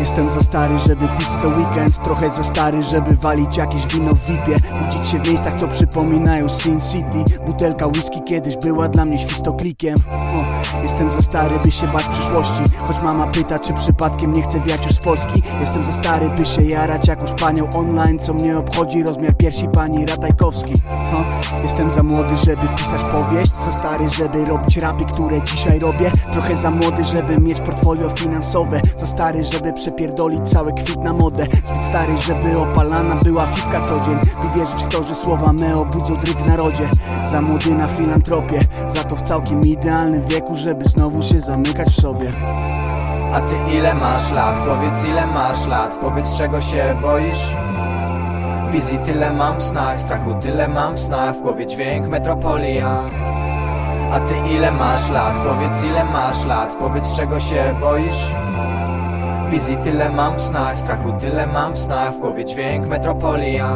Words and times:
Jestem 0.00 0.30
za 0.30 0.40
stary, 0.42 0.78
żeby 0.86 1.08
pić 1.18 1.28
co 1.42 1.48
weekend. 1.48 2.02
Trochę 2.04 2.30
za 2.30 2.44
stary, 2.44 2.82
żeby 2.82 3.16
walić 3.16 3.56
jakieś 3.56 3.86
wino 3.86 4.14
w 4.14 4.26
vipie. 4.26 4.56
Budzić 4.84 5.08
się 5.10 5.18
w 5.18 5.28
miejscach, 5.28 5.54
co 5.54 5.68
przypominają 5.68 6.48
Sin 6.48 6.80
City. 6.80 7.38
Butelka 7.46 7.86
whisky 7.86 8.22
kiedyś 8.26 8.56
była 8.56 8.88
dla 8.88 9.04
mnie 9.04 9.18
świstoklikiem. 9.18 9.94
O, 10.10 10.78
Jestem 10.82 11.12
za 11.12 11.22
stary, 11.22 11.58
by 11.64 11.72
się 11.72 11.86
bać 11.86 12.04
przyszłości. 12.04 12.62
Choć 12.86 13.02
mama 13.02 13.26
pyta, 13.26 13.58
czy 13.58 13.74
przypadkiem 13.74 14.32
nie 14.32 14.42
chcę 14.42 14.60
wiać 14.60 14.84
już 14.86 14.94
z 14.94 14.98
Polski. 14.98 15.42
Jestem 15.60 15.84
za 15.84 15.92
stary, 15.92 16.28
by 16.28 16.46
się 16.46 16.62
jarać 16.62 17.08
jakąś 17.08 17.30
panią 17.32 17.68
online. 17.70 18.18
Co 18.18 18.34
mnie 18.34 18.58
obchodzi 18.58 19.02
rozmiar 19.02 19.36
piersi 19.36 19.68
pani 19.68 20.06
Ratajkowski? 20.06 20.72
O, 21.12 21.24
Jestem 21.62 21.92
za 21.92 22.02
młody, 22.02 22.36
żeby 22.36 22.68
pisać 22.76 23.02
powieść. 23.10 23.52
Za 23.64 23.72
stary, 23.72 24.10
żeby 24.10 24.44
robić 24.44 24.76
rapy, 24.76 25.04
które 25.04 25.42
dzisiaj 25.42 25.78
robię. 25.78 26.10
Trochę 26.32 26.56
za 26.56 26.70
młody, 26.70 27.04
żeby 27.04 27.38
mieć 27.38 27.60
portfolio 27.60 28.10
finansowe. 28.10 28.80
Za 28.96 29.06
stary, 29.06 29.44
żeby 29.44 29.72
przepierdolić 29.78 30.48
cały 30.48 30.72
kwit 30.72 31.04
na 31.04 31.12
modę 31.12 31.46
Zbyt 31.64 31.84
stary, 31.84 32.18
żeby 32.18 32.58
opalana 32.58 33.14
była 33.14 33.46
fifka 33.46 33.80
co 33.80 34.00
dzień 34.00 34.18
By 34.42 34.58
wierzyć 34.58 34.82
w 34.82 34.88
to, 34.88 35.02
że 35.02 35.14
słowa 35.14 35.52
me 35.52 35.76
obudzą 35.76 36.16
dryg 36.16 36.38
w 36.38 36.46
narodzie 36.46 36.88
Za 37.24 37.40
młody 37.40 37.70
na 37.70 37.88
filantropię 37.88 38.60
Za 38.88 39.04
to 39.04 39.16
w 39.16 39.22
całkiem 39.22 39.60
idealnym 39.60 40.22
wieku, 40.28 40.54
żeby 40.54 40.88
znowu 40.88 41.22
się 41.22 41.40
zamykać 41.40 41.88
w 41.88 42.00
sobie 42.00 42.32
A 43.34 43.40
ty 43.40 43.54
ile 43.76 43.94
masz 43.94 44.32
lat? 44.32 44.56
Powiedz 44.68 45.04
ile 45.04 45.26
masz 45.26 45.66
lat 45.66 45.98
Powiedz 46.00 46.34
czego 46.34 46.60
się 46.60 46.96
boisz? 47.02 47.52
Wizji 48.72 48.98
tyle 48.98 49.32
mam 49.32 49.58
w 49.58 49.62
snach, 49.62 50.00
strachu 50.00 50.34
tyle 50.40 50.68
mam 50.68 50.94
w 50.94 51.00
snach 51.00 51.36
W 51.36 51.42
głowie 51.42 51.66
dźwięk 51.66 52.08
metropolia 52.08 53.00
A 54.12 54.20
ty 54.20 54.34
ile 54.54 54.72
masz 54.72 55.10
lat? 55.10 55.34
Powiedz 55.34 55.82
ile 55.82 56.04
masz 56.04 56.44
lat 56.44 56.76
Powiedz 56.78 57.12
czego 57.12 57.40
się 57.40 57.74
boisz? 57.80 58.30
Wizji 59.50 59.76
tyle 59.76 60.10
mam 60.10 60.36
w 60.36 60.42
snach, 60.42 60.78
strachu 60.78 61.12
tyle 61.20 61.46
mam 61.46 61.74
w 61.74 61.78
snach 61.78 62.14
W 62.14 62.20
głowie 62.20 62.44
dźwięk 62.44 62.86
metropolia. 62.86 63.68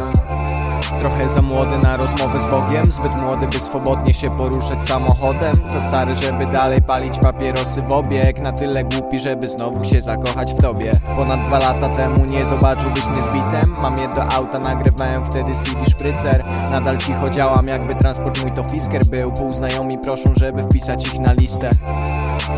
Trochę 0.99 1.29
za 1.29 1.41
młody 1.41 1.77
na 1.77 1.97
rozmowę 1.97 2.41
z 2.41 2.45
Bogiem 2.45 2.85
Zbyt 2.85 3.21
młody, 3.21 3.47
by 3.47 3.59
swobodnie 3.59 4.13
się 4.13 4.37
poruszać 4.37 4.83
samochodem. 4.83 5.55
Za 5.55 5.81
stary, 5.81 6.15
żeby 6.15 6.45
dalej 6.45 6.81
palić 6.81 7.19
papierosy 7.19 7.81
w 7.81 7.91
obieg 7.91 8.39
Na 8.39 8.51
tyle 8.51 8.83
głupi, 8.83 9.19
żeby 9.19 9.49
znowu 9.49 9.85
się 9.85 10.01
zakochać 10.01 10.53
w 10.53 10.61
tobie. 10.61 10.91
Ponad 11.15 11.47
dwa 11.47 11.59
lata 11.59 11.89
temu 11.89 12.25
nie 12.25 12.45
zobaczyłbyś 12.45 13.05
mnie 13.05 13.23
z 13.29 13.33
bitem. 13.33 13.75
Mam 13.81 13.97
je 13.97 14.07
do 14.15 14.31
auta, 14.31 14.59
nagrywałem 14.59 15.25
wtedy 15.25 15.51
CD 15.53 15.85
szprycer. 15.89 16.43
Nadal 16.71 16.97
cicho 16.97 17.29
działam, 17.29 17.67
jakby 17.67 17.95
transport 17.95 18.41
mój 18.41 18.51
to 18.51 18.63
fisker 18.63 19.05
był. 19.05 19.31
Pół 19.31 19.53
znajomi 19.53 19.97
proszą, 19.97 20.33
żeby 20.37 20.63
wpisać 20.63 21.07
ich 21.07 21.19
na 21.19 21.33
listę 21.33 21.69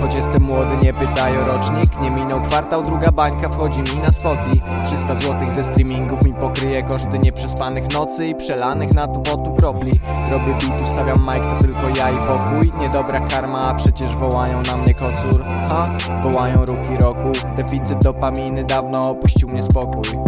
Choć 0.01 0.15
jestem 0.15 0.43
młody, 0.43 0.77
nie 0.83 0.93
pytaj 0.93 1.37
o 1.37 1.45
rocznik 1.45 2.01
Nie 2.01 2.11
minął 2.11 2.41
kwartał, 2.41 2.83
druga 2.83 3.11
bańka 3.11 3.49
wchodzi 3.49 3.79
mi 3.79 4.01
na 4.03 4.11
spoty 4.11 4.51
300 4.85 5.15
złotych 5.15 5.51
ze 5.51 5.63
streamingów 5.63 6.25
mi 6.25 6.33
pokryje 6.33 6.83
koszty 6.83 7.19
nieprzespanych 7.19 7.93
nocy 7.93 8.23
I 8.23 8.35
przelanych 8.35 8.93
na 8.93 9.07
tu 9.07 9.21
potu 9.21 9.55
Robię 9.61 9.91
beat, 10.29 10.81
ustawiam 10.83 11.19
mic, 11.19 11.59
to 11.59 11.67
tylko 11.67 11.99
ja 11.99 12.11
i 12.11 12.27
pokój 12.27 12.71
Niedobra 12.79 13.19
karma, 13.19 13.61
a 13.61 13.73
przecież 13.73 14.15
wołają 14.15 14.61
na 14.61 14.77
mnie 14.77 14.93
kocur 14.93 15.43
Ha, 15.69 15.89
wołają 16.23 16.65
ruki 16.65 16.97
roku 17.01 17.31
Deficyt 17.57 18.03
dopaminy 18.03 18.63
dawno 18.63 19.09
opuścił 19.09 19.49
mnie 19.49 19.63
spokój 19.63 20.19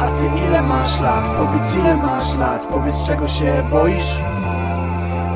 A 0.00 0.06
ty 0.06 0.26
ile 0.48 0.62
masz 0.62 1.00
lat? 1.00 1.30
Powiedz 1.30 1.74
ile 1.74 1.96
masz 1.96 2.34
lat? 2.34 2.66
Powiedz 2.66 3.02
czego 3.02 3.28
się 3.28 3.62
boisz? 3.70 4.18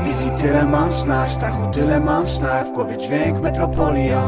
Wizji 0.09 0.31
tyle 0.31 0.65
mam 0.65 0.93
snach, 0.93 1.31
strachu 1.31 1.71
tyle 1.73 2.01
mam 2.01 2.29
snach 2.29 2.67
W 2.67 2.73
głowie 2.73 2.99
dźwięk 2.99 3.41
metropolia 3.41 4.23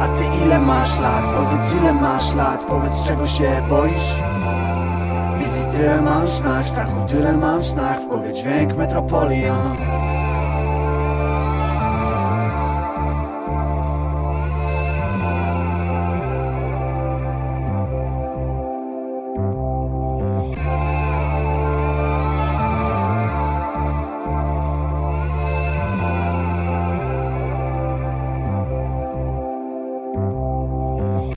A 0.00 0.08
ty 0.08 0.24
ile 0.44 0.58
masz 0.58 0.98
lat? 1.00 1.24
Powiedz 1.24 1.74
ile 1.74 1.92
masz 1.92 2.34
lat? 2.34 2.64
Powiedz 2.64 3.02
czego 3.02 3.26
się 3.26 3.62
boisz? 3.68 4.14
Wizji 5.38 5.62
tyle 5.76 6.00
mam 6.00 6.26
snach, 6.26 6.66
strachu 6.66 7.06
tyle 7.08 7.32
mam 7.32 7.64
snach 7.64 8.00
W 8.00 8.08
głowie 8.08 8.32
dźwięk 8.32 8.76
metropolia 8.76 9.54